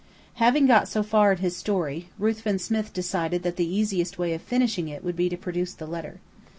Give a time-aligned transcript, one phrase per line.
[0.41, 4.41] Having got so far in his story, Ruthven Smith decided that the easiest way of
[4.41, 6.19] finishing it would be to produce the letter.